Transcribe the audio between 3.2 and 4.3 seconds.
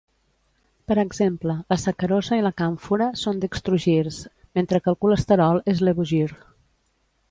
són dextrogirs